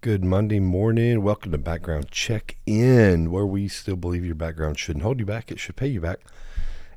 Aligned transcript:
Good 0.00 0.24
Monday 0.24 0.60
morning. 0.60 1.24
Welcome 1.24 1.50
to 1.50 1.58
Background 1.58 2.12
Check 2.12 2.56
In, 2.66 3.32
where 3.32 3.44
we 3.44 3.66
still 3.66 3.96
believe 3.96 4.24
your 4.24 4.36
background 4.36 4.78
shouldn't 4.78 5.02
hold 5.02 5.18
you 5.18 5.26
back, 5.26 5.50
it 5.50 5.58
should 5.58 5.74
pay 5.74 5.88
you 5.88 6.00
back. 6.00 6.20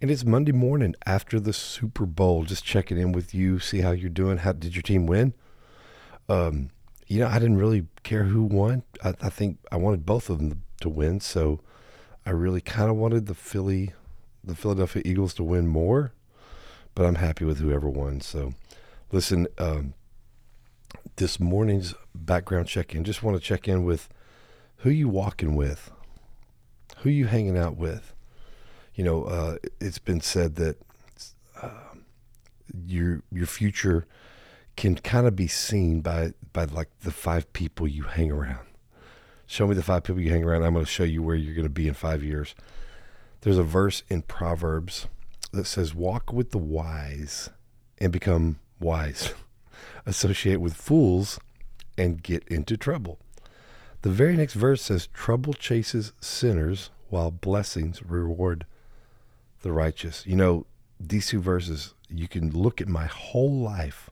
And 0.00 0.10
it's 0.10 0.24
Monday 0.24 0.52
morning 0.52 0.94
after 1.04 1.38
the 1.38 1.52
Super 1.52 2.06
Bowl. 2.06 2.44
Just 2.44 2.64
checking 2.64 2.96
in 2.96 3.12
with 3.12 3.34
you, 3.34 3.58
see 3.58 3.82
how 3.82 3.90
you're 3.90 4.08
doing. 4.08 4.38
How 4.38 4.52
did 4.52 4.74
your 4.74 4.80
team 4.80 5.04
win? 5.04 5.34
Um, 6.30 6.70
you 7.06 7.20
know, 7.20 7.26
I 7.26 7.38
didn't 7.38 7.58
really 7.58 7.86
care 8.02 8.24
who 8.24 8.42
won. 8.42 8.82
I, 9.04 9.12
I 9.20 9.28
think 9.28 9.58
I 9.70 9.76
wanted 9.76 10.06
both 10.06 10.30
of 10.30 10.38
them 10.38 10.62
to 10.80 10.88
win, 10.88 11.20
so 11.20 11.60
I 12.24 12.30
really 12.30 12.62
kind 12.62 12.88
of 12.88 12.96
wanted 12.96 13.26
the 13.26 13.34
Philly, 13.34 13.92
the 14.42 14.54
Philadelphia 14.54 15.02
Eagles 15.04 15.34
to 15.34 15.44
win 15.44 15.66
more. 15.66 16.12
But 16.94 17.04
I'm 17.04 17.16
happy 17.16 17.44
with 17.44 17.58
whoever 17.58 17.90
won. 17.90 18.22
So, 18.22 18.54
listen. 19.12 19.48
Um, 19.58 19.92
this 21.16 21.40
morning's 21.40 21.94
background 22.14 22.68
check 22.68 22.94
in. 22.94 23.04
Just 23.04 23.22
want 23.22 23.36
to 23.36 23.42
check 23.42 23.68
in 23.68 23.84
with 23.84 24.08
who 24.78 24.90
you 24.90 25.08
walking 25.08 25.54
with, 25.56 25.90
who 26.98 27.10
you 27.10 27.26
hanging 27.26 27.58
out 27.58 27.76
with. 27.76 28.14
You 28.94 29.04
know, 29.04 29.24
uh, 29.24 29.56
it's 29.80 29.98
been 29.98 30.20
said 30.20 30.56
that 30.56 30.76
uh, 31.60 31.70
your 32.86 33.22
your 33.30 33.46
future 33.46 34.06
can 34.76 34.96
kind 34.96 35.26
of 35.26 35.34
be 35.36 35.46
seen 35.46 36.00
by 36.00 36.32
by 36.52 36.64
like 36.64 36.88
the 37.00 37.10
five 37.10 37.52
people 37.52 37.88
you 37.88 38.04
hang 38.04 38.30
around. 38.30 38.66
Show 39.46 39.66
me 39.66 39.74
the 39.74 39.82
five 39.82 40.04
people 40.04 40.20
you 40.20 40.30
hang 40.30 40.44
around. 40.44 40.64
I'm 40.64 40.72
going 40.72 40.84
to 40.84 40.90
show 40.90 41.04
you 41.04 41.22
where 41.22 41.36
you're 41.36 41.54
going 41.54 41.66
to 41.66 41.70
be 41.70 41.88
in 41.88 41.94
five 41.94 42.22
years. 42.22 42.54
There's 43.42 43.58
a 43.58 43.62
verse 43.62 44.02
in 44.08 44.22
Proverbs 44.22 45.06
that 45.52 45.66
says, 45.66 45.94
"Walk 45.94 46.32
with 46.32 46.50
the 46.50 46.58
wise 46.58 47.50
and 47.98 48.12
become 48.12 48.58
wise." 48.80 49.34
associate 50.04 50.60
with 50.60 50.74
fools 50.74 51.38
and 51.98 52.22
get 52.22 52.46
into 52.48 52.76
trouble. 52.76 53.18
The 54.02 54.10
very 54.10 54.36
next 54.36 54.54
verse 54.54 54.82
says, 54.82 55.08
Trouble 55.08 55.52
chases 55.52 56.12
sinners 56.20 56.90
while 57.08 57.30
blessings 57.30 58.02
reward 58.02 58.66
the 59.62 59.72
righteous. 59.72 60.24
You 60.26 60.36
know, 60.36 60.66
these 61.00 61.28
two 61.28 61.40
verses, 61.40 61.94
you 62.08 62.28
can 62.28 62.50
look 62.50 62.80
at 62.80 62.88
my 62.88 63.06
whole 63.06 63.52
life 63.52 64.10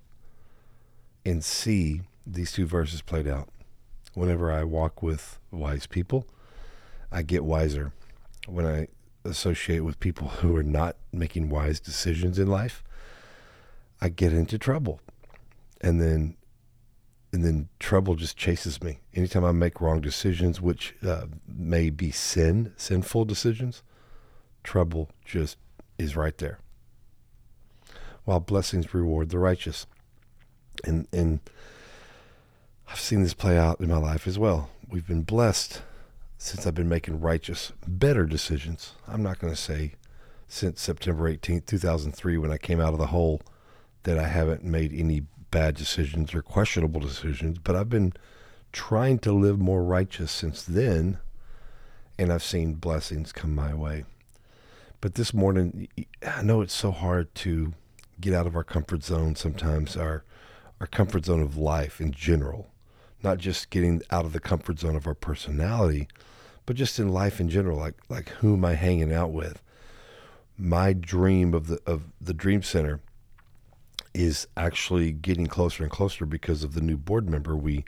and 1.24 1.44
see 1.44 2.02
these 2.26 2.52
two 2.52 2.66
verses 2.66 3.02
played 3.02 3.28
out. 3.28 3.48
Whenever 4.14 4.50
I 4.50 4.64
walk 4.64 5.02
with 5.02 5.38
wise 5.50 5.86
people, 5.86 6.26
I 7.10 7.22
get 7.22 7.44
wiser. 7.44 7.92
When 8.46 8.66
I 8.66 8.88
associate 9.24 9.80
with 9.80 10.00
people 10.00 10.28
who 10.28 10.56
are 10.56 10.62
not 10.62 10.96
making 11.12 11.48
wise 11.48 11.80
decisions 11.80 12.38
in 12.38 12.46
life, 12.46 12.82
I 14.00 14.08
get 14.08 14.32
into 14.32 14.58
trouble 14.58 15.00
and 15.84 16.00
then 16.00 16.36
and 17.32 17.44
then 17.44 17.68
trouble 17.78 18.14
just 18.14 18.36
chases 18.36 18.82
me. 18.82 19.00
Anytime 19.12 19.44
I 19.44 19.50
make 19.52 19.80
wrong 19.80 20.00
decisions, 20.00 20.60
which 20.60 20.94
uh, 21.04 21.26
may 21.48 21.90
be 21.90 22.12
sin, 22.12 22.72
sinful 22.76 23.24
decisions, 23.24 23.82
trouble 24.62 25.10
just 25.24 25.58
is 25.98 26.16
right 26.16 26.38
there. 26.38 26.60
While 28.24 28.38
blessings 28.38 28.94
reward 28.94 29.28
the 29.28 29.38
righteous, 29.38 29.86
and 30.84 31.06
and 31.12 31.40
I've 32.88 33.00
seen 33.00 33.22
this 33.22 33.34
play 33.34 33.58
out 33.58 33.80
in 33.80 33.88
my 33.88 33.98
life 33.98 34.26
as 34.26 34.38
well. 34.38 34.70
We've 34.88 35.06
been 35.06 35.22
blessed 35.22 35.82
since 36.38 36.66
I've 36.66 36.74
been 36.74 36.88
making 36.88 37.20
righteous, 37.20 37.72
better 37.86 38.26
decisions. 38.26 38.92
I'm 39.06 39.22
not 39.22 39.38
going 39.38 39.52
to 39.52 39.60
say 39.60 39.94
since 40.46 40.80
September 40.80 41.30
18th, 41.30 41.66
2003, 41.66 42.38
when 42.38 42.52
I 42.52 42.58
came 42.58 42.80
out 42.80 42.92
of 42.92 42.98
the 42.98 43.06
hole, 43.06 43.42
that 44.04 44.18
I 44.18 44.28
haven't 44.28 44.62
made 44.62 44.92
any 44.92 45.22
bad 45.54 45.76
decisions 45.76 46.34
or 46.34 46.42
questionable 46.42 47.00
decisions, 47.00 47.58
but 47.58 47.76
I've 47.76 47.88
been 47.88 48.12
trying 48.72 49.20
to 49.20 49.32
live 49.32 49.56
more 49.56 49.84
righteous 49.84 50.32
since 50.32 50.64
then, 50.64 51.18
and 52.18 52.32
I've 52.32 52.42
seen 52.42 52.74
blessings 52.74 53.30
come 53.30 53.54
my 53.54 53.72
way. 53.72 54.04
But 55.00 55.14
this 55.14 55.32
morning, 55.32 55.86
I 56.26 56.42
know 56.42 56.60
it's 56.60 56.74
so 56.74 56.90
hard 56.90 57.32
to 57.36 57.72
get 58.20 58.34
out 58.34 58.48
of 58.48 58.56
our 58.56 58.64
comfort 58.64 59.04
zone 59.04 59.36
sometimes, 59.36 59.96
our 59.96 60.24
our 60.80 60.88
comfort 60.88 61.26
zone 61.26 61.40
of 61.40 61.56
life 61.56 62.00
in 62.00 62.10
general, 62.10 62.66
not 63.22 63.38
just 63.38 63.70
getting 63.70 64.02
out 64.10 64.24
of 64.24 64.32
the 64.32 64.40
comfort 64.40 64.80
zone 64.80 64.96
of 64.96 65.06
our 65.06 65.14
personality, 65.14 66.08
but 66.66 66.74
just 66.74 66.98
in 66.98 67.10
life 67.10 67.38
in 67.38 67.48
general, 67.48 67.78
like 67.78 67.94
like 68.08 68.30
who 68.40 68.54
am 68.54 68.64
I 68.64 68.74
hanging 68.74 69.12
out 69.12 69.30
with? 69.30 69.62
My 70.58 70.92
dream 70.92 71.54
of 71.54 71.68
the 71.68 71.78
of 71.86 72.06
the 72.20 72.34
Dream 72.34 72.64
Center 72.64 72.98
is 74.14 74.46
actually 74.56 75.10
getting 75.10 75.48
closer 75.48 75.82
and 75.82 75.92
closer 75.92 76.24
because 76.24 76.62
of 76.62 76.74
the 76.74 76.80
new 76.80 76.96
board 76.96 77.28
member 77.28 77.56
we 77.56 77.84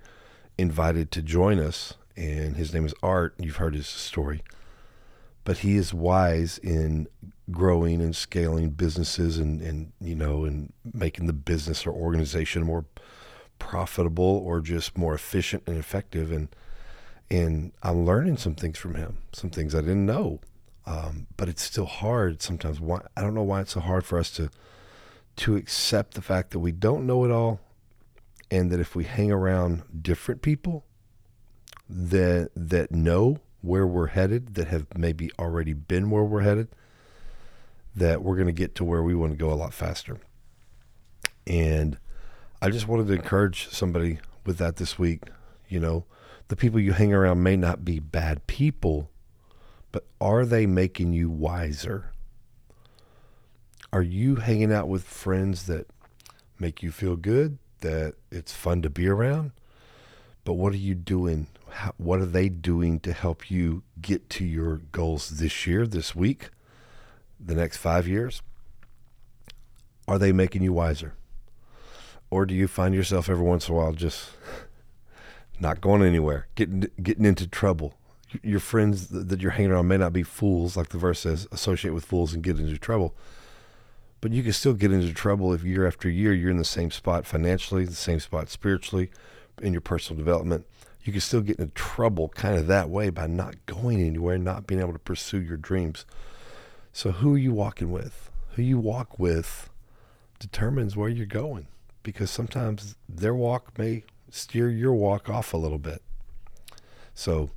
invited 0.59 1.10
to 1.12 1.22
join 1.22 1.59
us. 1.59 1.94
And 2.16 2.56
his 2.56 2.75
name 2.75 2.84
is 2.84 2.94
Art. 3.03 3.34
You've 3.38 3.56
heard 3.56 3.75
his 3.75 3.87
story. 3.87 4.42
But 5.44 5.59
he 5.59 5.76
is 5.76 5.94
wise 5.94 6.59
in 6.59 7.06
growing 7.53 8.03
and 8.03 8.16
scaling 8.16 8.70
businesses 8.70 9.38
and, 9.38 9.62
and 9.62 9.92
you 10.00 10.16
know, 10.16 10.44
and 10.44 10.72
making 10.92 11.28
the 11.28 11.32
business 11.32 11.86
or 11.86 11.92
organization 11.92 12.65
more 12.65 12.84
profitable 13.60 14.42
or 14.44 14.60
just 14.60 14.98
more 14.98 15.15
efficient 15.15 15.62
and 15.66 15.78
effective. 15.78 16.32
And, 16.32 16.48
and 17.31 17.72
I'm 17.84 18.04
learning 18.04 18.38
some 18.38 18.56
things 18.56 18.78
from 18.78 18.97
him, 18.97 19.19
some 19.32 19.50
things 19.50 19.75
I 19.75 19.81
didn't 19.82 20.06
know. 20.06 20.41
Um, 20.86 21.26
but 21.36 21.48
it's 21.48 21.62
still 21.62 21.86
hard 21.86 22.42
sometimes. 22.42 22.81
Why 22.81 23.00
I 23.16 23.20
don't 23.20 23.34
know 23.34 23.42
why 23.42 23.60
it's 23.60 23.72
so 23.72 23.81
hard 23.81 24.04
for 24.04 24.19
us 24.19 24.31
to 24.32 24.50
to 25.36 25.56
accept 25.56 26.14
the 26.14 26.22
fact 26.22 26.50
that 26.50 26.58
we 26.58 26.72
don't 26.72 27.06
know 27.06 27.24
it 27.24 27.30
all 27.30 27.60
and 28.50 28.70
that 28.70 28.80
if 28.80 28.94
we 28.94 29.04
hang 29.04 29.30
around 29.30 29.82
different 30.02 30.42
people 30.42 30.84
that 31.88 32.50
that 32.54 32.91
know 32.91 33.38
where 33.60 33.86
we're 33.86 34.08
headed 34.08 34.54
that 34.54 34.69
have 34.69 34.86
maybe 34.97 35.30
already 35.38 35.72
been 35.72 36.10
where 36.10 36.24
we're 36.24 36.41
headed 36.41 36.69
that 37.94 38.22
we're 38.22 38.36
going 38.36 38.47
to 38.47 38.52
get 38.52 38.74
to 38.74 38.84
where 38.84 39.02
we 39.02 39.14
want 39.14 39.32
to 39.32 39.38
go 39.38 39.50
a 39.50 39.54
lot 39.54 39.72
faster. 39.72 40.19
And 41.47 41.98
i 42.60 42.70
just 42.70 42.88
wanted 42.88 43.06
to 43.06 43.12
encourage 43.12 43.68
somebody 43.68 44.18
with 44.44 44.58
that 44.58 44.76
this 44.76 44.98
week 44.98 45.24
you 45.68 45.78
know 45.78 46.04
the 46.48 46.56
people 46.56 46.80
you 46.80 46.92
hang 46.92 47.12
around 47.12 47.42
may 47.42 47.56
not 47.56 47.84
be 47.84 47.98
bad 47.98 48.47
people 48.47 49.10
but 49.92 50.06
are 50.20 50.44
they 50.44 50.66
making 50.66 51.12
you 51.12 51.28
wiser 51.28 52.12
are 53.96 54.02
you 54.02 54.36
hanging 54.36 54.74
out 54.74 54.88
with 54.88 55.04
friends 55.04 55.64
that 55.64 55.86
make 56.58 56.82
you 56.82 56.92
feel 56.92 57.16
good, 57.16 57.56
that 57.80 58.12
it's 58.30 58.52
fun 58.52 58.82
to 58.82 58.90
be 58.90 59.08
around? 59.08 59.52
But 60.44 60.52
what 60.52 60.74
are 60.74 60.76
you 60.76 60.94
doing? 60.94 61.46
How, 61.70 61.94
what 61.96 62.20
are 62.20 62.26
they 62.26 62.50
doing 62.50 63.00
to 63.00 63.14
help 63.14 63.50
you 63.50 63.84
get 64.02 64.28
to 64.28 64.44
your 64.44 64.82
goals 64.92 65.38
this 65.38 65.66
year, 65.66 65.86
this 65.86 66.14
week, 66.14 66.50
the 67.40 67.54
next 67.54 67.78
five 67.78 68.06
years? 68.06 68.42
Are 70.06 70.18
they 70.18 70.30
making 70.30 70.62
you 70.62 70.74
wiser? 70.74 71.14
Or 72.28 72.44
do 72.44 72.52
you 72.52 72.68
find 72.68 72.94
yourself 72.94 73.30
every 73.30 73.46
once 73.46 73.66
in 73.66 73.74
a 73.74 73.78
while 73.78 73.92
just 73.94 74.28
not 75.58 75.80
going 75.80 76.02
anywhere, 76.02 76.48
getting 76.54 76.86
getting 77.02 77.24
into 77.24 77.46
trouble? 77.46 77.94
Your 78.42 78.60
friends 78.60 79.08
that 79.08 79.40
you're 79.40 79.52
hanging 79.52 79.70
around 79.70 79.88
may 79.88 79.96
not 79.96 80.12
be 80.12 80.22
fools, 80.22 80.76
like 80.76 80.90
the 80.90 80.98
verse 80.98 81.20
says, 81.20 81.48
associate 81.50 81.94
with 81.94 82.04
fools 82.04 82.34
and 82.34 82.42
get 82.42 82.58
into 82.58 82.76
trouble 82.76 83.14
but 84.26 84.32
you 84.32 84.42
can 84.42 84.53
still 84.53 84.75
get 84.75 84.91
into 84.91 85.14
trouble 85.14 85.53
if 85.53 85.62
year 85.62 85.87
after 85.87 86.10
year 86.10 86.32
you're 86.32 86.50
in 86.50 86.56
the 86.56 86.64
same 86.64 86.91
spot 86.91 87.25
financially, 87.25 87.84
the 87.84 87.94
same 87.94 88.19
spot 88.19 88.48
spiritually, 88.48 89.09
in 89.62 89.70
your 89.70 89.81
personal 89.81 90.19
development. 90.19 90.66
You 91.04 91.12
can 91.12 91.20
still 91.20 91.42
get 91.42 91.60
into 91.60 91.72
trouble 91.75 92.31
kind 92.31 92.59
of 92.59 92.66
that 92.66 92.91
way 92.91 93.10
by 93.10 93.28
not 93.28 93.54
going 93.66 94.03
anywhere, 94.03 94.36
not 94.36 94.66
being 94.66 94.81
able 94.81 94.94
to 94.94 94.98
pursue 94.98 95.41
your 95.41 95.56
dreams. 95.56 96.04
So, 96.92 97.12
who 97.12 97.34
are 97.34 97.38
you 97.38 97.53
walking 97.53 97.92
with? 97.92 98.32
Who 98.56 98.62
you 98.62 98.81
walk 98.81 99.16
with 99.16 99.70
determines 100.41 100.97
where 100.97 101.09
you're 101.09 101.25
going 101.25 101.69
because 102.03 102.28
sometimes 102.28 102.97
their 103.09 103.32
walk 103.32 103.78
may 103.78 104.03
steer 104.28 104.69
your 104.69 104.94
walk 104.94 105.31
off 105.31 105.54
a 105.54 105.56
little 105.56 105.78
bit. 105.78 106.03
So, 107.15 107.50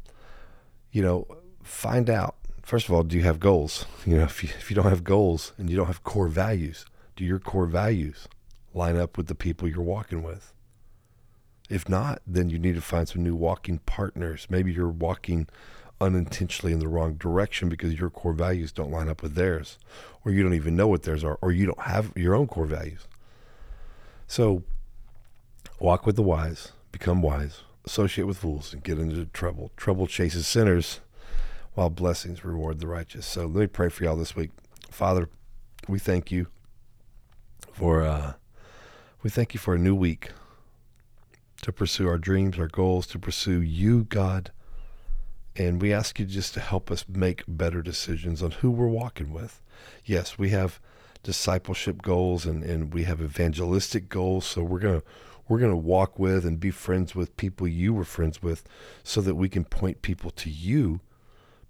you 0.92 1.02
know, 1.02 1.26
find 1.64 2.12
out 2.12 2.36
first 2.70 2.88
of 2.88 2.94
all, 2.94 3.02
do 3.02 3.18
you 3.18 3.24
have 3.24 3.40
goals? 3.40 3.88
You 4.06 4.18
know, 4.18 4.26
if 4.26 4.44
you, 4.44 4.50
if 4.60 4.70
you 4.70 4.76
don't 4.76 4.86
have 4.86 5.04
goals 5.04 5.54
and 5.58 5.72
you 5.72 5.76
don't 5.76 5.88
have 5.88 6.04
core 6.04 6.28
values, 6.28 6.86
do 7.16 7.26
your 7.26 7.40
core 7.40 7.66
values 7.66 8.28
line 8.76 8.96
up 8.96 9.18
with 9.18 9.26
the 9.26 9.34
people 9.34 9.68
you're 9.68 9.82
walking 9.82 10.22
with? 10.22 10.54
If 11.68 11.90
not, 11.90 12.22
then 12.28 12.52
you 12.52 12.60
need 12.60 12.76
to 12.76 12.82
find 12.82 13.10
some 13.10 13.24
new 13.24 13.36
walking 13.36 13.80
partners. 13.80 14.46
Maybe 14.52 14.72
you're 14.72 14.88
walking 14.88 15.48
unintentionally 16.00 16.72
in 16.72 16.78
the 16.78 16.88
wrong 16.88 17.16
direction 17.16 17.70
because 17.70 18.00
your 18.00 18.12
core 18.12 18.34
values 18.34 18.72
don't 18.72 18.92
line 18.92 19.10
up 19.10 19.24
with 19.24 19.34
theirs, 19.34 19.80
or 20.24 20.32
you 20.32 20.44
don't 20.44 20.54
even 20.54 20.76
know 20.76 20.88
what 20.88 21.02
theirs 21.02 21.24
are, 21.24 21.40
or 21.42 21.52
you 21.52 21.66
don't 21.66 21.82
have 21.82 22.14
your 22.16 22.36
own 22.36 22.46
core 22.46 22.68
values. 22.68 23.08
So, 24.28 24.62
walk 25.80 26.06
with 26.06 26.16
the 26.16 26.22
wise, 26.22 26.74
become 26.92 27.24
wise, 27.24 27.62
associate 27.84 28.26
with 28.26 28.38
fools, 28.38 28.74
and 28.74 28.84
get 28.84 29.00
into 29.00 29.26
trouble. 29.26 29.72
Trouble 29.76 30.06
chases 30.06 30.46
sinners 30.46 31.00
while 31.80 31.90
blessings 31.90 32.44
reward 32.44 32.82
the 32.82 32.88
righteous. 32.88 33.26
So 33.26 33.46
let 33.46 33.56
me 33.62 33.68
pray 33.68 33.88
for 33.88 34.04
y'all 34.04 34.18
this 34.18 34.36
week. 34.36 34.50
Father, 34.92 35.30
we 35.88 35.98
thank 35.98 36.30
you 36.30 36.48
for 37.72 38.02
uh, 38.02 38.34
we 39.24 39.30
thank 39.30 39.54
you 39.54 39.62
for 39.62 39.76
a 39.76 39.80
new 39.80 39.96
week. 39.96 40.32
to 41.62 41.72
pursue 41.72 42.06
our 42.10 42.18
dreams, 42.18 42.60
our 42.60 42.68
goals, 42.68 43.08
to 43.08 43.18
pursue 43.18 43.62
you, 43.62 44.04
God. 44.04 44.52
And 45.56 45.82
we 45.82 45.94
ask 45.94 46.20
you 46.20 46.26
just 46.26 46.54
to 46.56 46.60
help 46.60 46.92
us 46.92 47.06
make 47.08 47.44
better 47.48 47.82
decisions 47.82 48.44
on 48.44 48.52
who 48.52 48.72
we're 48.72 48.88
walking 48.88 49.32
with. 49.32 49.62
Yes, 50.04 50.38
we 50.38 50.50
have 50.50 50.82
discipleship 51.24 52.02
goals 52.02 52.46
and, 52.46 52.62
and 52.62 52.94
we 52.94 53.06
have 53.06 53.22
evangelistic 53.22 54.10
goals. 54.10 54.46
So 54.46 54.64
we're 54.64 54.80
gonna 54.80 55.04
we're 55.48 55.60
gonna 55.60 55.78
walk 55.78 56.20
with 56.20 56.44
and 56.44 56.60
be 56.60 56.72
friends 56.72 57.16
with 57.16 57.38
people 57.38 57.70
you 57.70 57.94
were 57.94 58.04
friends 58.04 58.44
with 58.44 58.66
so 59.02 59.22
that 59.22 59.36
we 59.36 59.48
can 59.48 59.64
point 59.64 60.02
people 60.02 60.32
to 60.32 60.50
you. 60.50 61.00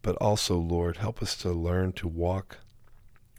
But 0.02 0.16
also, 0.18 0.58
Lord, 0.58 0.98
help 0.98 1.22
us 1.22 1.36
to 1.38 1.52
learn 1.52 1.94
to 1.94 2.08
walk 2.08 2.60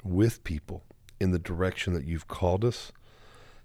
with 0.04 0.44
people 0.44 0.84
in 1.18 1.30
the 1.30 1.38
direction 1.38 1.94
that 1.94 2.04
you've 2.04 2.28
called 2.28 2.64
us. 2.64 2.92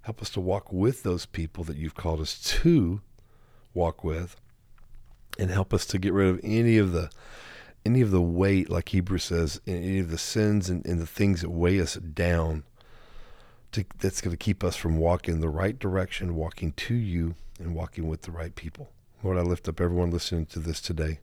Help 0.02 0.22
us 0.22 0.30
to 0.32 0.42
walk 0.42 0.72
with 0.72 1.04
those 1.04 1.26
people 1.26 1.64
that 1.66 1.78
you've 1.78 1.96
called 1.96 2.22
us 2.22 2.40
to 2.62 3.02
walk 3.74 4.04
with. 4.04 4.36
And 5.38 5.50
help 5.50 5.74
us 5.74 5.86
to 5.88 5.98
get 5.98 6.14
rid 6.14 6.30
of 6.30 6.40
any 6.44 6.78
of 6.78 6.92
the 6.92 7.10
any 7.86 8.02
of 8.02 8.10
the 8.10 8.22
weight, 8.22 8.70
like 8.70 8.90
Hebrew 8.90 9.20
says, 9.20 9.62
any 9.68 10.00
of 10.00 10.10
the 10.10 10.18
sins 10.18 10.70
and, 10.70 10.84
and 10.88 11.00
the 11.00 11.06
things 11.06 11.42
that 11.42 11.52
weigh 11.52 11.80
us 11.80 11.96
down 11.96 12.64
to, 13.74 13.86
that's 14.00 14.22
going 14.22 14.36
to 14.36 14.44
keep 14.44 14.64
us 14.64 14.76
from 14.76 14.98
walking 14.98 15.36
in 15.36 15.42
the 15.42 15.50
right 15.50 15.78
direction, 15.78 16.36
walking 16.36 16.72
to 16.72 16.96
you, 16.96 17.36
and 17.60 17.76
walking 17.76 18.08
with 18.08 18.24
the 18.24 18.32
right 18.32 18.56
people. 18.56 18.90
Lord, 19.22 19.38
I 19.38 19.42
lift 19.42 19.70
up 19.70 19.80
everyone 19.80 20.10
listening 20.10 20.48
to 20.48 20.60
this 20.60 20.82
today. 20.82 21.20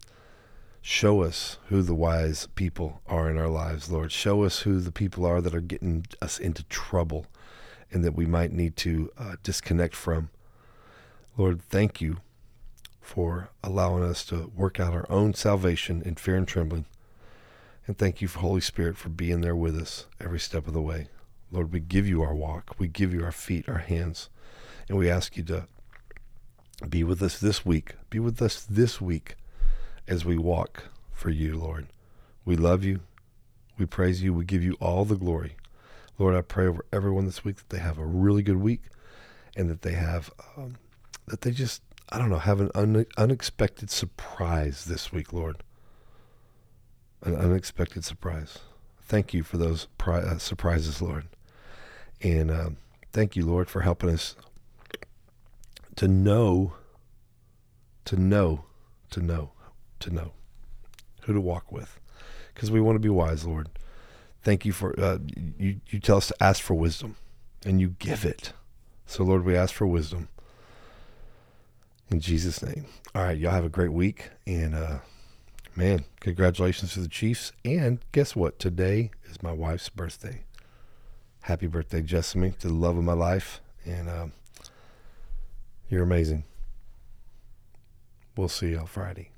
Show 0.85 1.23
us 1.23 1.59
who 1.69 1.81
the 1.81 1.95
wise 1.95 2.49
people 2.57 3.03
are 3.07 3.31
in 3.31 3.39
our 3.39 3.49
lives, 3.49 3.89
Lord. 3.89 4.11
Show 4.11 4.43
us 4.43 4.61
who 4.61 4.81
the 4.81 4.91
people 4.91 5.25
are 5.25 5.41
that 5.41 5.55
are 5.55 5.61
getting 5.61 6.05
us 6.21 6.41
into 6.41 6.65
trouble 6.65 7.27
and 7.93 8.03
that 8.03 8.17
we 8.17 8.27
might 8.27 8.51
need 8.51 8.77
to 8.79 9.13
uh, 9.17 9.37
disconnect 9.45 9.95
from. 9.95 10.31
Lord, 11.37 11.63
thank 11.63 12.01
you 12.01 12.17
for 13.01 13.51
allowing 13.63 14.03
us 14.03 14.25
to 14.27 14.51
work 14.57 14.81
out 14.81 14.93
our 14.93 15.07
own 15.09 15.35
salvation 15.35 16.03
in 16.03 16.17
fear 16.17 16.35
and 16.35 16.49
trembling. 16.49 16.87
And 17.87 17.97
thank 17.97 18.21
you, 18.21 18.27
for 18.27 18.41
Holy 18.41 18.61
Spirit, 18.61 18.97
for 18.97 19.09
being 19.09 19.41
there 19.41 19.57
with 19.57 19.77
us 19.81 20.07
every 20.21 20.41
step 20.41 20.67
of 20.67 20.75
the 20.75 20.83
way. 20.83 21.07
Lord, 21.53 21.73
we 21.73 21.79
give 21.79 22.09
you 22.09 22.23
our 22.23 22.35
walk, 22.35 22.75
we 22.81 22.89
give 22.89 23.15
you 23.15 23.23
our 23.23 23.33
feet, 23.33 23.69
our 23.69 23.79
hands, 23.79 24.31
and 24.89 24.99
we 24.99 25.09
ask 25.09 25.37
you 25.37 25.45
to 25.45 25.69
be 26.89 27.05
with 27.05 27.23
us 27.23 27.39
this 27.39 27.65
week. 27.65 27.95
Be 28.11 28.19
with 28.19 28.43
us 28.43 28.65
this 28.69 29.01
week 29.01 29.37
as 30.09 30.25
we 30.25 30.37
walk 30.37 30.85
for 31.13 31.31
you, 31.31 31.57
Lord. 31.57 31.87
We 32.45 32.57
love 32.57 32.85
you. 32.85 33.01
We 33.79 33.87
praise 33.87 34.23
you. 34.23 34.35
We 34.35 34.45
give 34.45 34.63
you 34.63 34.77
all 34.81 35.05
the 35.05 35.17
glory. 35.17 35.57
Lord, 36.19 36.35
I 36.35 36.43
pray 36.43 36.67
over 36.67 36.85
everyone 36.93 37.27
this 37.27 37.45
week 37.45 37.57
that 37.57 37.71
they 37.71 37.79
have 37.79 37.99
a 37.99 38.05
really 38.05 38.43
good 38.43 38.57
week 38.57 38.83
and 39.57 39.71
that 39.71 39.83
they 39.83 39.93
have, 39.93 40.31
um, 40.57 40.77
that 41.27 41.43
they 41.43 41.51
just 41.51 41.83
I 42.13 42.19
don't 42.19 42.29
know, 42.29 42.39
have 42.39 42.61
an 42.61 42.71
un- 42.75 43.07
unexpected 43.17 43.91
surprise 43.91 44.85
this 44.85 45.13
week, 45.13 45.33
Lord. 45.33 45.63
An 47.23 47.35
unexpected 47.35 48.05
surprise. 48.05 48.59
Thank 49.01 49.33
you 49.33 49.43
for 49.43 49.57
those 49.57 49.89
pri- 49.97 50.21
uh, 50.21 50.37
surprises, 50.37 51.01
Lord. 51.01 51.27
And 52.21 52.51
uh, 52.51 52.71
thank 53.15 53.35
you, 53.35 53.47
Lord, 53.47 53.71
for 53.71 53.81
helping 53.81 54.11
us 54.11 54.37
to 55.97 56.07
know, 56.07 56.75
to 58.05 58.17
know, 58.17 58.67
to 59.11 59.21
know, 59.21 59.53
to 60.03 60.11
know 60.11 60.33
who 61.23 61.33
to 61.33 61.41
walk 61.41 61.73
with. 61.73 61.99
Because 62.55 62.71
we 62.71 62.81
want 62.81 62.97
to 62.97 63.01
be 63.01 63.09
wise, 63.09 63.45
Lord. 63.45 63.69
Thank 64.43 64.65
you 64.65 64.73
for, 64.73 64.99
uh, 64.99 65.19
you, 65.59 65.81
you 65.89 66.01
tell 66.01 66.19
us 66.19 66.29
to 66.29 66.43
ask 66.43 66.63
for 66.63 66.75
wisdom, 66.75 67.17
and 67.65 67.81
you 67.81 67.95
give 67.99 68.25
it. 68.25 68.53
So, 69.07 69.25
Lord, 69.25 69.45
we 69.45 69.57
ask 69.57 69.75
for 69.75 69.87
wisdom. 69.87 70.29
In 72.11 72.21
Jesus' 72.21 72.63
name. 72.63 72.87
All 73.15 73.23
right, 73.23 73.39
y'all 73.39 73.53
have 73.53 73.65
a 73.65 73.71
great 73.71 73.93
week. 73.93 74.31
And 74.47 74.75
uh, 74.75 74.99
man, 75.75 76.05
congratulations 76.21 76.93
to 76.95 77.01
the 77.01 77.09
Chiefs. 77.09 77.53
And 77.65 78.01
guess 78.13 78.37
what? 78.37 78.59
Today 78.59 79.11
is 79.25 79.43
my 79.43 79.53
wife's 79.53 79.89
birthday. 79.89 80.45
Happy 81.43 81.67
birthday, 81.67 82.03
Jessamy, 82.03 82.53
to 82.61 82.69
the 82.69 82.75
love 82.75 82.97
of 82.97 83.05
my 83.05 83.15
life. 83.15 83.61
And 83.85 84.09
uh, 84.09 84.27
you're 85.89 86.03
amazing. 86.03 86.45
We'll 88.37 88.49
see 88.49 88.73
y'all 88.73 88.87
Friday. 88.87 89.32